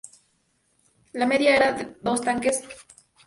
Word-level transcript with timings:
La 1.13 1.27
media 1.27 1.55
era 1.55 1.73
de 1.73 1.85
dos 2.01 2.21
ataques 2.21 2.21
a 2.21 2.23
granjas 2.23 2.61
cada 2.63 2.73
semana. 2.73 2.79